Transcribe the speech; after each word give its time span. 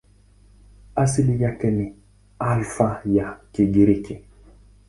Asili 0.95 1.43
yake 1.43 1.71
ni 1.71 1.95
Alfa 2.39 3.01
ya 3.05 3.39
Kigiriki. 3.51 4.19